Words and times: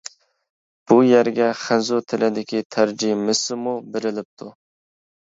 بۇ 0.91 0.97
يەرگە 1.07 1.51
خەنزۇ 1.61 2.01
تىلىدىكى 2.13 2.65
تەرجىمىسىمۇ 2.79 3.79
بېرىلىپتۇ. 3.95 4.55